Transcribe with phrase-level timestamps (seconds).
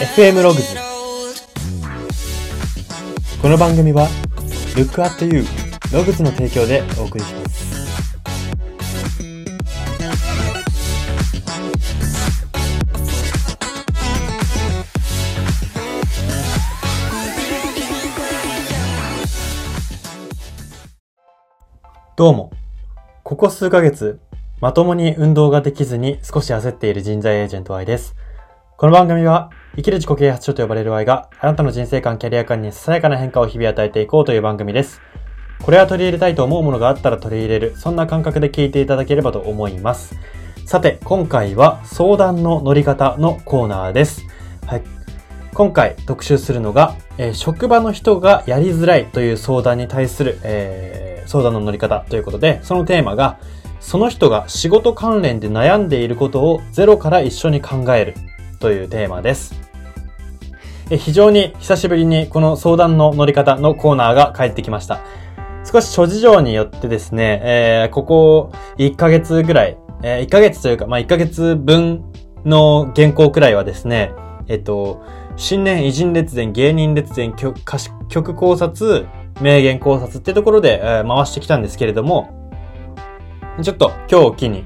[0.00, 0.76] FM ログズ
[3.42, 4.06] この番組は
[4.76, 5.42] Look at You
[5.92, 7.58] ログズの提供でお送りします。
[22.14, 22.52] どうも。
[23.24, 24.20] ここ数ヶ月
[24.60, 28.14] まともに運動ができずに少し焦っている人材エージェント Y です。
[28.80, 35.00] この番組は、生きる自己啓発書と呼ばれる Y が、あなたの人生観、キャリア観にささやかな変化を日々与えていこうという番組です。
[35.64, 40.14] これは取り入れたいと思うものがあったら取り入れる、そんな感覚で聞いていただければと思います。
[40.64, 44.24] さて、今回は相談の乗り方のコーナーです。
[44.64, 44.82] はい。
[45.54, 53.40] 今回特集するのが、えー、職場の人がやりづらいという相談に対する、えー、相談の乗り方ということで、そのテーマが、
[53.80, 58.14] その人が仕事関連で悩んでいることをゼロから一緒に考える
[58.58, 59.54] というテーマです。
[60.90, 65.00] 非常に久しぶりにこの相談の乗り方のコーナーが帰ってきました。
[65.70, 72.04] 少し諸事情によってですね、えー、ここ1ヶ月ぐらい、えー、1ヶ月というか、まあ、1ヶ月分
[72.44, 74.12] の原稿くらいはですね、
[74.46, 75.04] えっと、
[75.36, 77.60] 新年偉人列伝、芸人列伝、曲
[78.08, 79.06] 曲考察、
[79.42, 82.50] 名言考察ってところで、えー、回してきたんですけれども、
[83.62, 84.64] ちょっと今日を機に、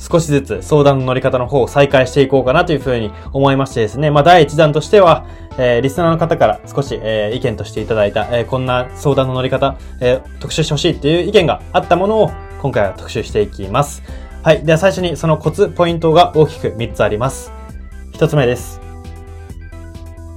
[0.00, 5.26] 少しずつ相談の乗り方の方を再開していこうかなというふうに思いましてですね、まあ第1弾としては、
[5.58, 12.30] えー、リスナーの方から少し、えー、意見としていただいた、えー、こんな相談の乗り方、えー、特集してほしいっていう意見があったものを
[12.62, 14.02] 今回は特集していきます。
[14.42, 14.64] はい。
[14.64, 17.52] では最初にそのコツ、ポイントが大きく3つあります。
[18.12, 18.80] 1つ目です。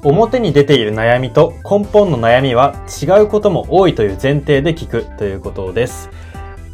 [0.04, 6.10] 表に出ている悩みと根本の悩みは違うことも多いという前提で聞くということです。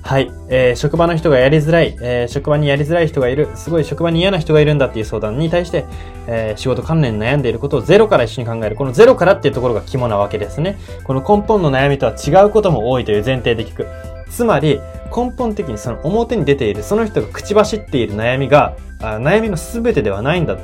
[0.01, 0.31] はい。
[0.47, 5.85] えー、職場の人がやりづらい、えー、職場にやりづらい人がいる、すごい職場に嫌な人がいるんだっていう相談に対して、
[6.27, 8.75] えー、仕事関連に悩んでいることをゼロから一緒に考える。
[8.75, 10.77] このゼロからっていうところが肝なわけですね。
[11.03, 13.87] この根本の悩みとは違うことも多いという前提で聞く。
[14.29, 14.79] つまり、
[15.15, 20.57] 根本的にその表に出ている、その人が口走っている悩みが、あ悩みの全てではないんだ。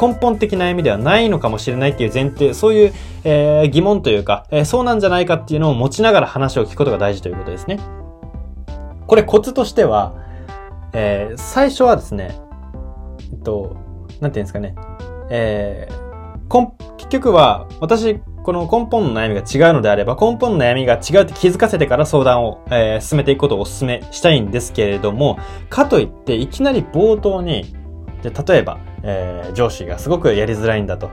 [0.00, 2.92] 根本的悩みではないのかもしれないっていう前提、そういう、
[3.24, 8.03] えー、疑問というか、えー、そうなんじゃないかっていうのを持ちながら話を聞くことが大事ということですね。
[9.14, 10.12] これコツとしては、
[10.92, 12.36] えー、最初はですね、
[13.30, 13.76] えっと、
[14.20, 14.74] なんていうんですかね、
[15.30, 25.38] えー、結局は、私、この根本の悩みが違うのであれば、根本の悩みが違うって気づかせてから相談を、えー、進めていくことをお勧めしたいんですけれども、
[25.70, 27.72] かといって、いきなり冒頭に、
[28.24, 31.12] で例えば、えー、上司がすごくやりづらいんだと、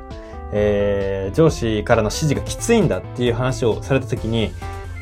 [0.53, 4.51] えー、上司からの指示がきついんだっていう話をされたときに、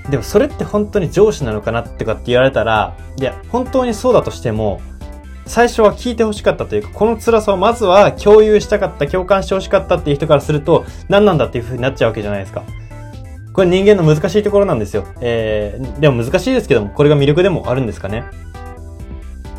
[0.09, 4.81] でもそれって本当に上司なのかなってかって言われたら、いや、本当にそうだとしても、
[5.45, 12.63] 最初は聞いて欲しかったというか、この辛さをまずは共有したかった、共感して欲しかったっていう人からすると、何なんだっていう風になっちゃうわけじゃないですか。
[13.53, 15.05] これ人間の難しいところなんですよ。
[15.21, 18.25] えー、でも難しいですけども、これが魅力でもあるんですかね。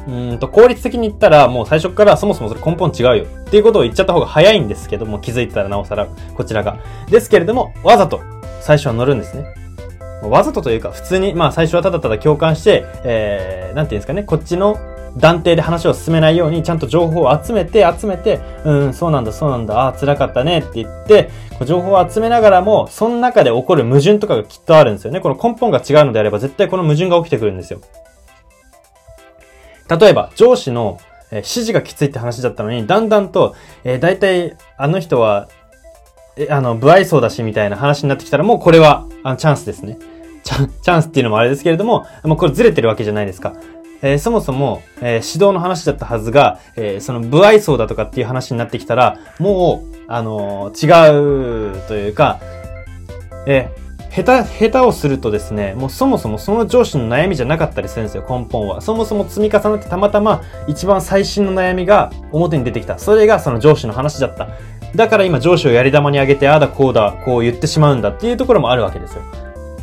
[0.07, 6.79] うんと、効率的に言ったら、もう最初からそもそもそれ根本違うよっていうことを言っちゃった方が早いんですけども、気づいてたらなおさら、こちらが。
[7.11, 8.21] ですけれども、わざと
[8.61, 9.60] 最初は乗るんですね。
[10.23, 14.79] わざとというか、普通に、まあ最初はただただ共感して、えー、なんていうんですかね、こっちの
[15.17, 25.21] 断定で話を進めないように、ちゃんと情報を集めて、集めて、うん、そうなんだ、そうなんだ、ああ、辛かったねって言って、こう情報を集めながらも、その中で起こる矛盾とかがきっとあるんですよね。
[25.21, 27.81] この根本が違うのであれば、絶対この矛盾が起きてくるんですよ。
[29.89, 30.99] 例えば、上司の、
[31.33, 35.49] えー、指示がきついって話だったのに、だんだんと、えー、大体、あの人は、
[36.37, 39.99] え、あの、不愛想だし、みたいな話になってきたら、もうこれは、あの、チャンスですね。
[40.83, 43.55] チャンスっていうのもあれですけれども、もうこれずれてるわけじゃないですか。
[44.03, 50.87] えー、そもそも、えー、指導の話だったはずが、えー、その不愛想だとかっていう話になってきたら、もう、あの違
[51.75, 52.41] うというか、
[53.47, 53.69] え
[54.11, 58.81] 下手、下手をするとですね、もうそもそもその上司の悩みじゃなかったりするんですよ、根本は。
[58.81, 62.99] そもそも積み重ねてたまたま一番最新の悩みが表に出てきた。
[62.99, 64.49] それがその上司の話だった。
[64.97, 69.23] だから今上司をやり玉に上げて、ああだこうだ、こう言ってしまうんだっていうところもあるわけですよ。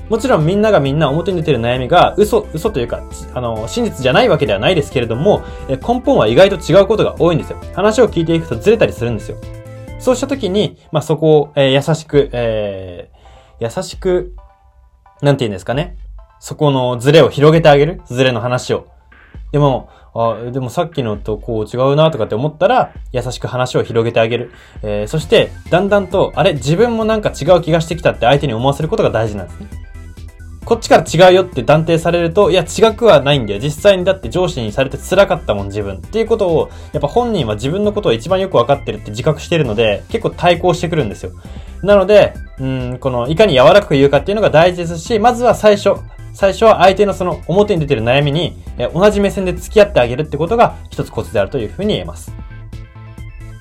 [0.09, 7.57] もちろんみんながみんな表に出てる悩みが嘘、嘘というか、あの、真実じゃないわけではないですけれども、根本は意外と違うことが多いんですよ。
[7.73, 9.37] 話を聞いていくとずれたりするんですよ。
[9.99, 14.35] そうした時に、まあ、そこを、え、優しく、えー、優しく、
[15.21, 15.97] なんて言うんですかね。
[16.39, 18.87] そこのズレを広げてあげるズレの話を。
[19.51, 24.51] でも、あ、でもさっきのとこう違うなとかって思ったら、優しく話を広げてあげる。
[24.83, 29.86] えー、そして、だんだんと、あれ、自分もなんか違う気がしてきたって相手に思わせることが大事なんですね。
[30.67, 33.59] こっちから違うよって断定されると、いや違くはないんだよ。
[33.61, 35.95] 実際にだって上司にされて辛かったもん自分。
[35.95, 41.31] っていうことを、やっぱ本人は自分のことを一番よくわかってるって自覚してるので、結構対抗してくるんですよ。
[41.83, 46.01] なので、うん、この、いかに柔らかく言うかっていうのが大事ですし、まずは最初、
[46.33, 52.33] 最初は相手のその表に出てる悩みに、え同じ目線で付き合ってあげるってことが一つコツであるというふうに言えます。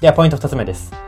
[0.01, 1.06] では、ポイント二つ目です。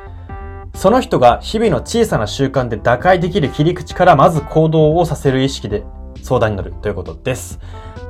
[0.78, 5.82] その人が日々の小さな習慣で打開できる切り口からまず行動をさせる意識で
[6.22, 7.58] 相談に乗るということです。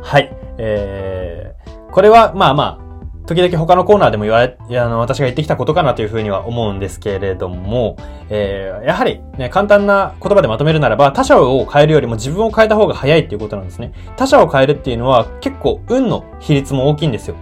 [0.03, 0.37] はい。
[0.59, 7.97] えー、これは、まあまあ、時々他のコーナーでも言われ、あの、私が言ってきたことかなというふうには思うんですけれども、
[8.29, 13.95] えー、やはりね、簡単な言葉でまとめるならば、他者を変えるよりも自分を変えた方が早いっていうことなんですね。
[14.19, 17.37] 他者を変えるっていうのは結構運の比率も大きいんですよ。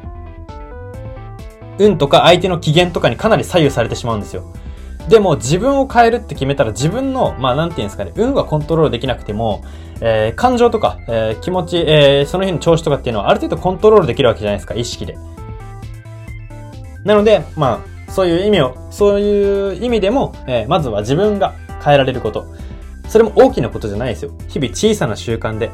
[1.80, 4.44] 運とか相手の機嫌とかにかなり左右されてしまうんですよ。
[5.08, 9.62] でも自分を変えるって決めたら自分の、まあなんていうんですかね、運はコントロールできなくても、
[10.00, 15.16] えー、感情とか、えー、気持ち、えー、その日の調子とかっていうのはある程度コントロールできるわけじゃないですか、意識で。
[17.04, 21.54] なので、まあ、そういう意味を、そういう意味でも、えー、まずは自分が
[21.84, 22.46] 変えられること。
[23.08, 24.32] それも大きなことじゃないですよ。
[24.48, 25.70] 日々小さな習慣で。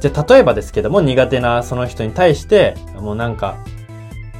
[0.00, 3.56] じゃ、例えばですけども、苦手なその人に対して、もうなんか、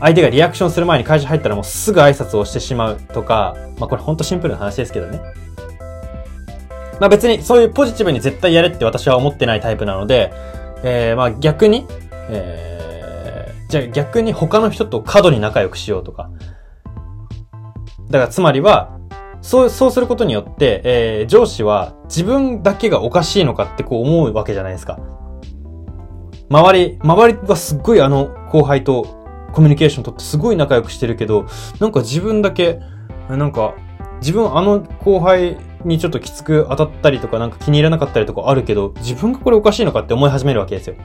[0.01, 5.21] 相手がリアクションする前に会社入ったらもうすぐ挨拶をしてしまうとか、まあこれほんとシンプルな話ですけどね。
[7.01, 10.33] まあ別にそういうポジティブに絶対やれって私は思ってないタイプなので、
[10.83, 11.87] えー、まあ逆に、
[12.29, 12.77] えー
[13.69, 16.31] じゃあ逆に他の人と過度に仲良くしようとか。
[18.11, 18.99] だからつまりは、
[19.43, 24.99] そう、そうすることによって、えー、上司は自分だけがおかしいのかってこう思うわけじゃないですか。
[26.49, 29.16] 周り、周りはすっごいあの後輩と
[29.53, 31.47] コミュニケーション取ってすごい仲良くしてるけど、
[31.81, 32.81] なんか自分だけ、
[33.29, 33.75] なんか、
[34.21, 40.97] 自分あの後輩にちょっときつく当たったりとかなんか気に入らなかったりとかあるけど、自分がこれおかしいのかって思い始めるわけですよ。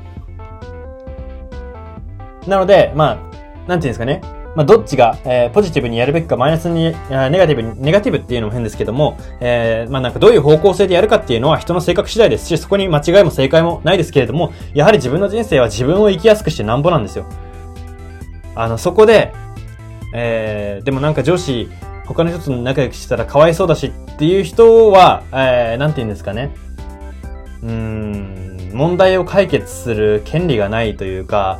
[2.47, 4.21] なので、まあ、なんていうんですかね。
[4.55, 17.25] まあ、どっちが、えー、ポジティブにやるべきか、マイナスに、ネガティブに、ネガティブっていうのも変ですけども、えー、まあ、なんかどういう方向性でやるかっていうのは人の性格次第ですし、そこに間違いも正解もないですけれども、やはり自分の人生は自分を生きやすくしてなんぼなんですよ。
[18.55, 19.33] あの、そこで、
[20.13, 21.69] えー、でもなんか上司、
[22.05, 26.53] 他の人と仲良くしたらかわいそうだしっていう人は、えー、なんて言うんですかね。
[27.63, 31.59] うん、問題を解決する権利がないというか、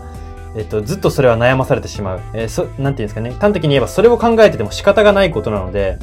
[0.57, 2.21] えっと、ずっとそれは悩まされてしまう。
[2.33, 3.31] えー、そ、なんていうんですかね。
[3.39, 5.97] 端的に言えばそれを考えてても仕方がないことなので、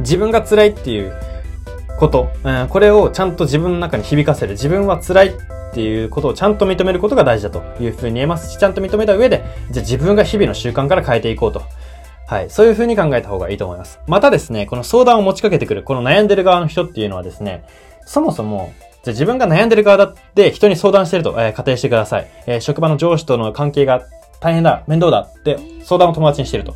[0.00, 1.12] 自分が辛いっていう
[1.98, 4.52] こと、うん、これをちゃんと自分の中に響かせる。
[4.52, 5.34] 自分は辛い
[5.70, 11.62] っていうことをちゃんと認めることが大事だというふうに言えますし、ちゃんと認めた上で、じゃあ自分が日々の習慣から変えていこうと。
[12.26, 12.50] はい。
[12.50, 14.00] そういうふうに考えた方がいいと思います。
[14.06, 17.64] またですね、この相談を持ちかけてくる、この悩んでる側の人っていうのはですね、
[18.04, 18.72] そもそも
[19.06, 22.30] じゃあ自分が悩んでる側だって人に相談してると、えー、仮定してください。
[22.46, 24.02] えー、職場の上司との関係が
[24.40, 26.74] 大変だ、面倒だって相談を友達にしてると。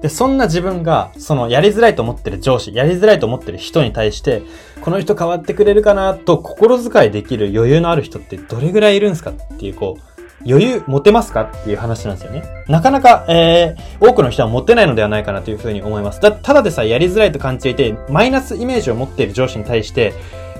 [0.00, 4.42] で、そんな自分が、そのやりづらいと思ってる上司、やりづらいと思ってる人に対して、
[4.80, 10.02] この人変わってくれるかなと心遣いできる余裕のある人ってどれぐらいいるんですかっていう、こう、
[10.46, 11.42] 余裕持てますか？
[11.42, 12.44] っていう話なんですよね。
[12.68, 16.20] なかなか、えー、多くの人は持てないのではないかなというふうに思います。
[16.20, 20.14] だ、ただでさえやりづらいと感じていて、マイナスイメージを持っている上司に対して、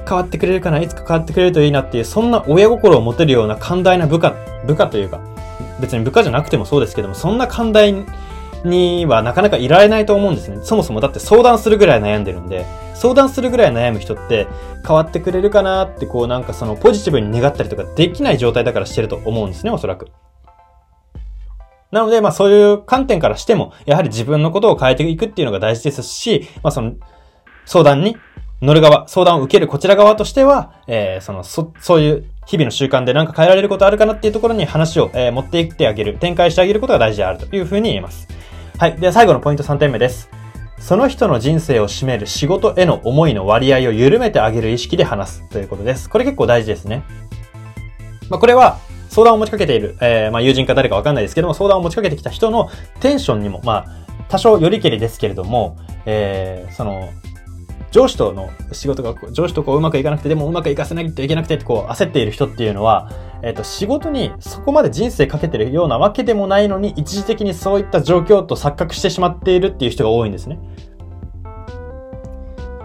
[0.09, 4.35] 変わってくれるかないつか変わってくれるといいなっていう、そんな親心を持てるような寛大な部下、
[4.67, 5.21] 部下というか、
[5.81, 7.95] 別に部下じゃなくてもそうですけども、そんな寛大
[8.65, 10.59] にはなかなかいられないと思うんですね。
[10.63, 14.47] そもそもだって相談するぐらい悩んでるんで、相談するぐらい悩む人って
[14.87, 20.09] 変わってくれるかなってこうなんかそのポジティブに願ったりとかできない状態だからしてると思うんですね、おそらく。
[21.91, 26.93] なので、まあそういう観点からしても、やはり自分のことを変えていくっていうのが大事ですし、まあその、
[27.65, 28.17] 相談に
[28.61, 38.27] 乗る側、相談を受けるこちら側としては、えー、その、そ、そういう日々の習慣で何か変えられることあるかなっていうところに話を、えー、持っていってあげる、展開してあげることが大事であるというふうに言えます。
[38.79, 38.97] はい。
[38.97, 40.31] では最後のポイント3点目です。
[40.79, 46.09] その人の人生を占める仕事への思いの割合を緩めてあげる意識で話すということです。
[46.09, 47.03] これ結構大事ですね。
[48.31, 52.71] まあ、これは、相談を持ちかけている、えー、まあ、友人か誰かわかんないですけども、相談を持ちかけてきた人の
[53.01, 53.87] テンションにも、まあ、
[54.29, 57.11] 多少よりけりですけれども、えー、その、
[57.91, 63.11] 上司との仕事が、上司とこううまくいかなくて、でもうまくいかせないといけなくてってこう焦っている人っていうのは、
[63.43, 70.59] えっ、と、仕事にそこまで人生かけてるようなわけでもないのに、一時的にそういった状況と錯覚してしまっているっていう人が多いんですね。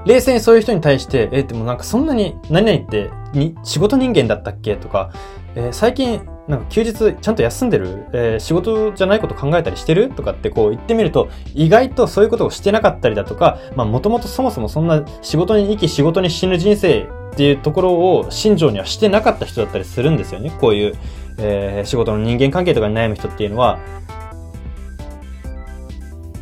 [0.05, 5.11] 冷静にそういう人に対して、えー、でもなんかそんなに何々ってに仕事人間だったっけとか、
[5.55, 20.51] えー、最近なんか休日ちゃんと休んでる、えー、仕事じゃないこと考えたりしてるとかってこう言ってみると、意外とそういうことをしてなかったりだとか、まあもともとそもそもそんな仕事に生き仕事に死ぬ人生っていうところを心情にはしてなかった人だったりするんですよね。
[20.59, 20.95] こういう、
[21.37, 23.79] えー、仕事の人間関係とかに悩む人っていうのは。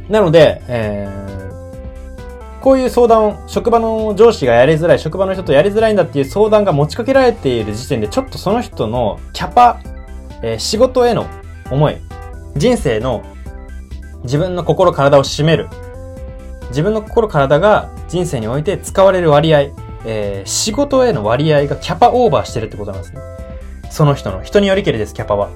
[0.10, 9.80] なので、えー、こういう相談を、職場の上司がやりづらい、職場の人とやりづらいんだっていう相談が持ちかけられている時点で、ちょっとその人のキャパ、
[10.42, 11.28] えー、仕事への
[11.70, 11.98] 思い、
[12.56, 13.24] 人生の
[14.24, 15.68] 自分の心体を占める、
[16.70, 19.72] 自分の心体が人生において使われる割合、
[20.06, 23.22] えー、仕事への割合がキャパオーバーしてるってことなんですね。
[23.90, 25.50] その人の、人によりけりです、キャパは。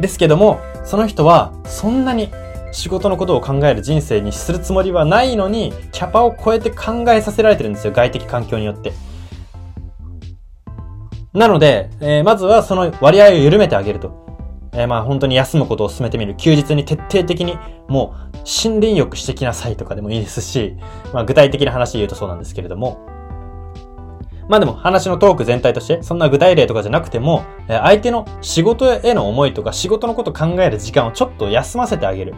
[0.00, 2.30] ですけども、その人は、そんなに
[2.72, 8.92] 仕事のことを考える人生にするつもりはないのに、キャパを超えて考えさせられてるんですよ、外的環境によって。
[11.36, 14.24] なので、えー、まずはその割合を緩めてあげると。
[14.72, 16.34] えー、まあ本当に休むことを進めてみる。
[16.36, 20.76] 休日に徹底的にもう森林浴してきなさいとかでもいいですし、
[21.12, 23.06] まあ具体的な話で言うとそうなんですけれども、
[24.48, 32.34] まあでも話のトーク全体として、そんな具体例とかじゃなくても、相手の仕事への思いとか仕事のこと考える時間をちょっと休ませてあげる。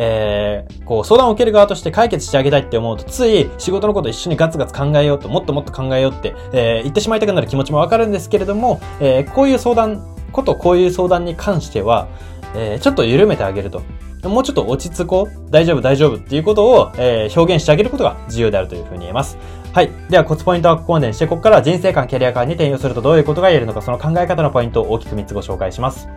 [0.00, 10.00] えー、こう、相談を受ける側として解決してあげたいって思うと、つい仕事のこと一緒にガツガツ考えようと、もっともっと考えようって、えー、言ってしまいたくなる気持ちもわかるんですけれども、えー、こういう相談、
[10.30, 12.06] ことこういう相談に関しては、
[12.54, 13.82] えー、ちょっと緩めてあげると。
[14.24, 15.50] もうちょっと落ち着こう。
[15.50, 19.38] 大丈夫、大丈夫っていうことを、えー、表現してあげることが重要であるというふうに言えます。
[19.72, 19.90] はい。
[20.08, 26.08] では、コツポイントはここまでにして、ここから人生観、キャリア観に転用するとどういうことが言えるのか、その考え方のポイントを大きく3つご紹介します。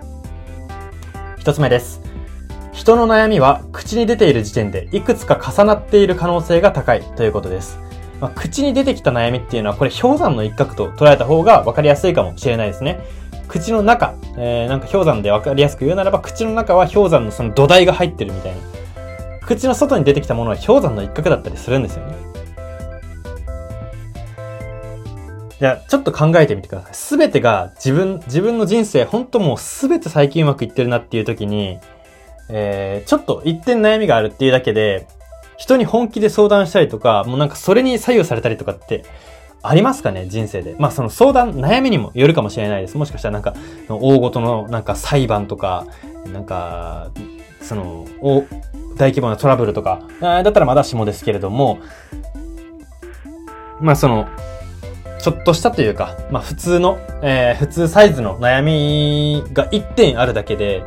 [1.39, 2.10] 1つ目です。
[2.71, 7.79] 人の悩みは口に出ている時点でいくつか重なっている可能性が高いということです。
[8.19, 12.99] まあ、口に出てきた悩みっていうのはこれ氷山の一角と捉えた方が分かりやすいかもしれないですね。
[13.47, 18.57] 口の中、えー、なんか氷山で分かりやすく言うならば口の中は氷山のその土台が入ってるみたいな。
[19.45, 22.15] 口の外に出てきたものは氷山の一角だったりするんですよね。
[25.59, 26.93] じゃあ、ちょっと考えてみてください。
[26.93, 31.79] すべてが自分、自分の人生、本当もうすべて最近うまくいってるなっていう時に、
[32.51, 35.07] えー、ちょっと一点悩みがあるっていうだけで、
[35.57, 39.03] 人に本気で相談したりとか、もうなんかそれに左右されたりとかって、
[39.63, 40.25] ありますかね？
[40.27, 40.75] 人生で。
[40.79, 42.97] まあその相談、悩みにもよるかもしれないです。
[42.97, 43.53] もしかしたらなんか、
[43.89, 45.85] 大ごとのなんか裁判とか、
[46.33, 47.11] なんか、
[47.61, 48.07] その、
[48.97, 51.77] 大規模なトラブルとか、だったらまだしもですけれども、
[53.79, 54.27] まあその、
[55.19, 60.83] ちょっとしたというか、まあ普通の、えー、普通サイズの悩みが1点あるだけで、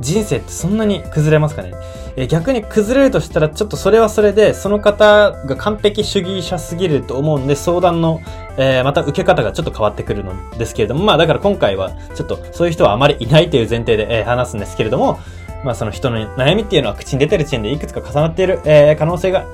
[0.00, 1.72] 人生ってそんなに崩れますかね、
[2.16, 8.20] え、逆に崩れるとしたらちょっとそれはそれで、その方が完璧主義者すぎると思うんで、相談の、
[8.58, 15.18] えー、また受け方がちょっと変わってくるのですけれども、まあだから今回はちょっとそういう人はあまりいないという前提で、えー、話すんですけれども、
[15.64, 19.46] まあその人の悩みっていうのは口に出てる時点でいくつか重なっている、えー、可能性が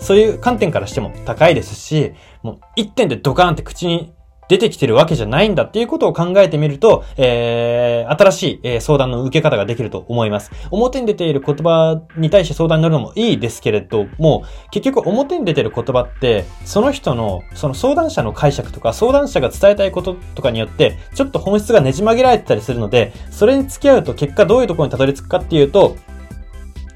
[0.00, 2.12] そういう観点からしても高いですし、
[2.42, 4.12] もう一点でドカーンって口に
[4.48, 10.50] 出てきてるわけじゃないんだっていうことを考えてみると、えー、新しい、えー、相談の受け方ができると思います。
[10.70, 25.96] 表に出ている言葉に対して相談に乗るのもいいですけれども、結局表に出ている言葉って、その人の、その相談者の解釈とか、相談者が伝えたいこととかによって、ちょっと本質がねじ曲げられてたりするので、それに付き合うと結果どういうところにたどり着くかっていうと、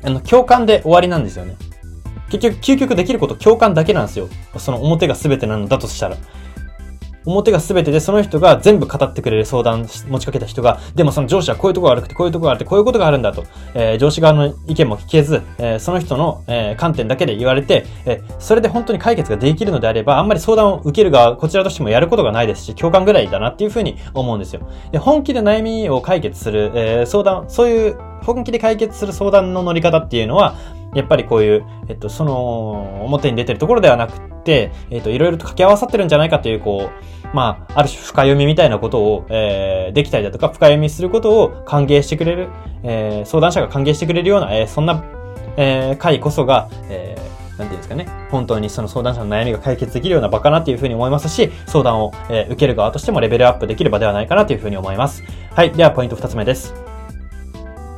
[0.05, 1.57] あの、共感で終わりなんですよね。
[2.31, 4.29] 結局、究極できること共感だけなんですよ。
[4.57, 6.17] その表が全てなのだとしたら。
[7.25, 24.69] 表が全てでその人が全部語ってくれる相談持ちかけた人が、でもその上司はこういうとこが悪くて、こういうところがあって、こういうことがあるんだと、えー、上司側の意見も聞けず、えー、その人の、えー、観点だけで言われて、えそれで本当に解決ができるのであれば、あんまり相談を受ける側、こちらとしてもやることがないですし、共感ぐらいだなっていうふうに思うんですよ。
[24.91, 30.55] で、本気で悩みを解決する、え相談、そういう本気で解決する相談の乗り方っていうのは、
[30.95, 42.49] やっぱりこういう、えっと、その、表に出てるところではなくて、えっと、いろいろと掛け合わさってるんじゃないかという、こう、まあ、ある種深読みみたいなことを、えー、できたりだとか、深読みすることを歓迎してくれる、
[42.83, 45.03] えー、相談者が歓迎してくれるような、えー、そんな、
[45.57, 48.07] えー、回こそが、えー、なんていうんですかね。
[48.31, 55.23] 本当にその相談者の悩みが解決できるような場かなっていうふうに思いますし、相談を、えー、受ける側としてもレベルアップできる場ではないかなというふうに思います。
[55.55, 55.71] はい。
[55.71, 56.92] では、ポイント二つ目です。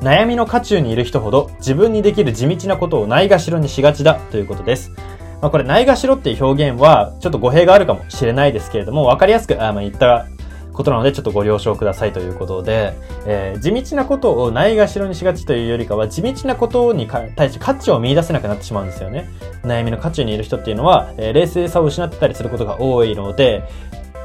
[0.04, 4.92] 悩みの渦中にいる人ほど自分にできる地道なことをないがしろにしがちだということです。
[5.40, 10.26] まあ、これ、ないがしろっていう表現は、ちょっと語弊があるかもしれないですけれども、わかりやすく、あまあ、言った
[10.74, 12.92] ことなので、ちょっとご了承くださいということで、
[13.24, 19.30] えー、地道なことをないがしろにしがちというよりかは、地道なことに対して価値を見出せなくなってしまうんですよね。
[19.62, 23.64] 悩みの渦中にいる人っていうのは、えー、冷静さを失ってたりすることが多いので、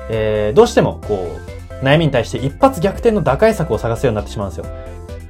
[0.09, 1.31] えー、どうしても、こ
[1.81, 4.65] う、悩みに対して一発逆転の打開策を探すようになってしまうんですよ。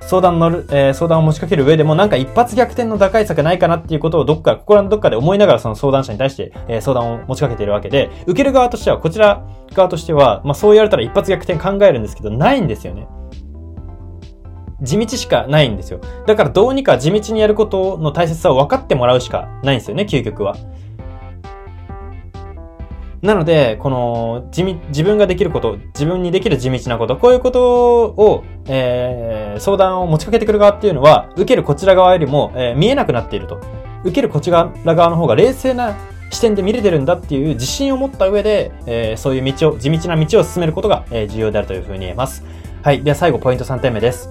[0.10, 13.08] 相談乗る、えー、相談を持ちかける上でもなんか一発逆転の打開策ないかなっていうことをどっか、心のどっかで思いながらその相談者に対して、えー、相談を持ちかけているわけで、受ける側としては、こちら側としては、まあそう言われたら一発逆転考えるんですけど、ないんですよね。
[14.82, 16.01] 地道しかないんですよ。
[16.25, 20.56] だからどうにか地道にやることの大切さを分かってもらうしかないんですよね、究極は。
[23.22, 33.60] なので、この、地味、自分ができること、自分にできる地道なこと、こういうことを、えー、相談を持ちかけてくる側っていうのは、受けるこちら側よりも、えー、見えなくなっていると。
[34.04, 35.98] 受けるこちら側の方が冷静な
[36.32, 42.46] 視点で見れてるんだっていう自信を持った上で、えー、そういう道を、地道な道を進めることが、えー、重要であるというふうに言えます。
[42.84, 43.04] はい。
[43.04, 44.30] では最後、ポイント3点目です。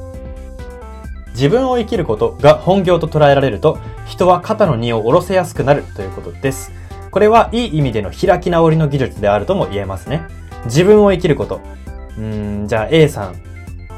[1.32, 6.72] 自分を生きることが本業と捉えられると、人は肩の荷を下ろせやすくなるということです。
[7.10, 10.26] これはいい意味での開き直りの技術であるとも言えますね。
[10.64, 11.60] 自分を生きること。
[12.18, 13.34] うん、じゃあ A さん。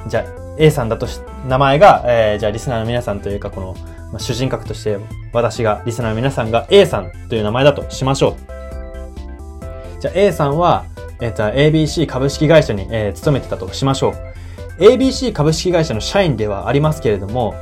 [0.09, 0.25] じゃあ
[0.59, 3.75] A さんだとし、名前が、えー、じゃあリスナーの皆さんというかこの、
[4.13, 4.99] まあ、主人格として
[5.33, 10.01] 私が、リスナーの皆さんが A さんという名前だとしましょう。
[10.01, 10.85] じゃあ A さんは、
[11.21, 14.83] えっ、ー、と、ABC 株式会社に、えー、勤めてたとしましょう。
[14.83, 17.55] ABC 株式会社の社員ではありますけれども、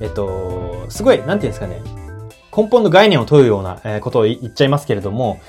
[0.00, 1.80] えっと、すごい、なんていうんですかね。
[2.56, 5.40] 根本の概念を問うようなことを言っちゃいますけれども、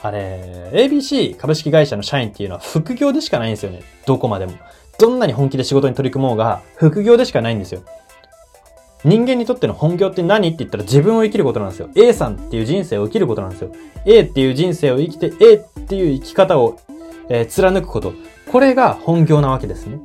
[0.00, 3.82] あれ、ABC 株式会社の社員っていうのは副業でしかないんですよね。
[4.06, 4.52] どこまでも。
[4.98, 7.82] どんなに本気で仕事に取り組もうが、副業でしかないんですよ。
[9.04, 11.88] 人間にとっての本業って何って言ったら自分を生きることなんですよ。
[11.96, 13.72] A さんっていう人生を生きることなんですよ。
[14.04, 16.78] A っていう人生を生きて、A っていう生き方を、
[17.28, 18.12] え、貫くこと。
[18.50, 19.98] これが本業なわけですね。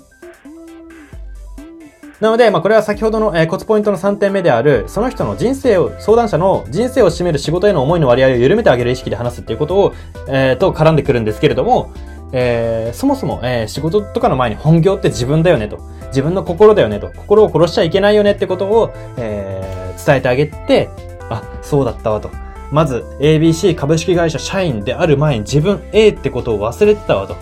[2.19, 9.93] なので、まあ、これは先ほどの、えー、コツポイントの3点目である、その人の人生を、相談者の人生を占める仕事への思いの割合を緩めてあげる意識で話すっていうことを、
[10.27, 11.93] えー、と絡んでくるんですけれども、
[12.33, 15.77] えー、そもそも、えー、仕事とかの前に本業って自分だよねと。
[16.07, 17.11] 自分の心だよねと。
[17.15, 20.89] 心を殺しちゃいけないよねってことを、えー、伝えてあげて、
[21.29, 22.31] あ、そうだったわと。
[22.71, 27.35] まず、ABC 株式会社社員である前に自分 A ってことを忘れてたわと。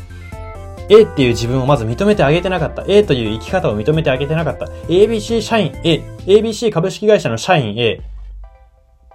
[0.89, 2.83] A っていう自分をまず認めてあげてなかった。
[2.87, 4.65] A という生き方を認めてあげてなかった。
[4.87, 8.01] ABC 社員 A、ABC 株式会社の社員 A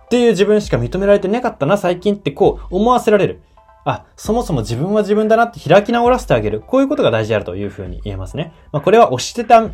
[0.05, 3.41] っていう自分しか認められてなかったな、最近ってこう思わせられる。
[3.85, 6.61] あ、そもそも自分は自分だなって開き直らせてあげる。
[6.61, 8.53] こういうことが大事であるというふうに言えますね。
[8.73, 9.67] まあ、これは押してた、す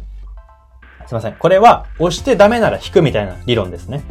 [1.10, 1.34] いません。
[1.34, 4.02] これは押してダメなら引くみたいな理論ですね。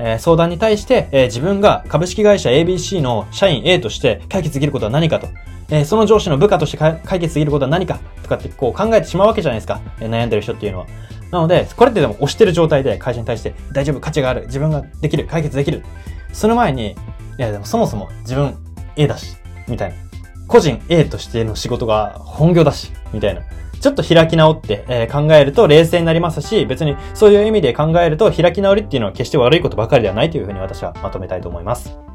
[0.00, 5.28] えー、相談に対して、えー、自分が株式会社 ABC の社員 A として解決できることは何かと。
[5.70, 9.80] えー、その上司の部下として解決できることは何かとかってこう考えてしまうわけじゃないですか。
[10.00, 10.86] えー、悩んでる人っていうのは。
[11.30, 15.84] なので、これってでも押してる状態で会社に対して大丈夫、価値がある、自分ができる、解決できる。
[16.32, 16.94] その前に、い
[17.38, 18.54] やでもそもそも自分
[18.96, 19.36] A だし、
[19.68, 19.96] みたいな。
[20.48, 23.42] 個人 A としての仕事が本業だし、みたいな。
[23.80, 32.09] ちょっと開き直って、えー、考えると冷静になりますし、別にそういう意味で考えると開き直りっていうのは決して悪いことばかりではないというふうに私はまとめたいと思います。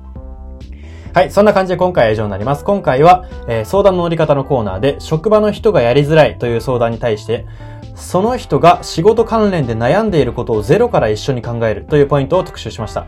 [1.15, 2.65] はい、そんな感じで今回は以上になります。
[2.65, 7.45] 今回は、えー、相談の乗り方のコーナーで、職場の人がやりづらいという相談に対して、
[7.95, 13.07] その人が仕事関連で悩んでいることをゼロから一緒に考えるというポイントを特集しました。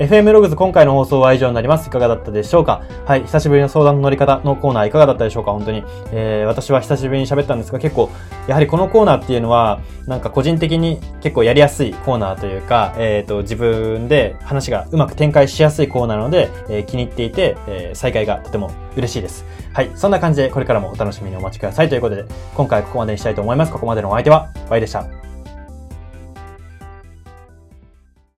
[0.00, 1.88] FM ログズ今回の放送は以上になります。
[1.88, 2.82] いかがだったでしょうか？
[3.04, 5.52] はい、久しぶりの相談の乗り方のコーナーいかがだったでしょうか？
[5.52, 5.84] 本当に。
[6.10, 8.08] えー、私は久しぶりに喋ったんですが結構、
[8.48, 19.44] やはりこのコーナーっていうのは、なんか個人的に結構やりやすいコーナーというか、えっ、ー、と、自分で話がうまく展開しやすいコーナーなので、えー、気に入っていて、えー、再開がとても嬉しいです。
[19.74, 23.72] はい、そんな感じでこれからもお楽しみにお待ちくださいということで、今回はここまでにしたいと思います。
[23.72, 25.29] ここまでのお相手は、Y でした。